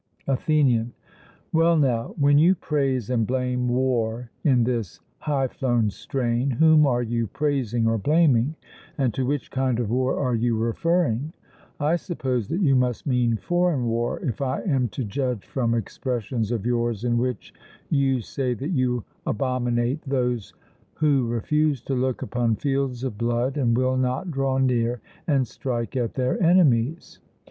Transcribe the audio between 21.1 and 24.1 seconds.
refuse to look upon fields of blood, and will